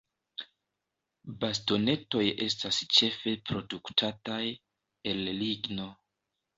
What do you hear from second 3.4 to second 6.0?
produktataj el ligno.